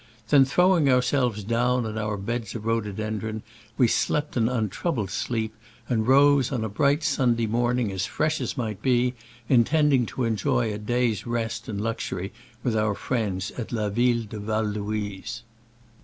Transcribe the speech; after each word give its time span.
Then 0.29 0.45
throwing 0.45 0.89
ourselves 0.89 1.45
on 1.51 1.95
our 1.95 2.17
beds 2.17 2.55
of 2.55 2.65
rhododendron, 2.65 3.43
we 3.77 3.87
slept 3.87 4.35
an 4.35 4.49
untroubled 4.49 5.11
sleep, 5.11 5.53
and 5.87 6.07
rose 6.07 6.51
on 6.51 6.63
a 6.63 6.69
bright 6.69 7.03
Sunday 7.03 7.45
morning 7.45 7.91
as 7.91 8.07
fresh 8.07 8.41
as 8.41 8.57
might 8.57 8.81
be, 8.81 9.13
intending 9.47 10.07
to 10.07 10.23
enjoy 10.23 10.73
a 10.73 10.79
day's 10.79 11.27
rest 11.27 11.67
and 11.69 11.79
luxury 11.79 12.33
with 12.63 12.75
our 12.75 12.95
friends 12.95 13.51
at 13.59 13.71
La 13.71 13.89
Ville 13.89 14.23
de 14.23 14.39
Val 14.39 14.63
Louise. 14.63 15.43